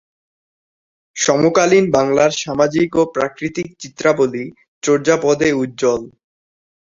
সমকালীন 1.15 1.85
বাংলার 1.91 2.31
সামাজিক 2.43 2.89
ও 2.95 3.13
প্রাকৃতিক 3.15 3.67
চিত্রাবলি 3.81 4.43
চর্যাপদে 4.83 5.49
উজ্জ্বল। 5.53 6.01